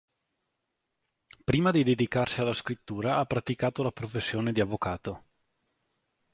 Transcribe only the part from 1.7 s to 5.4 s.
dedicarsi alla scrittura ha praticato la professione di avvocato.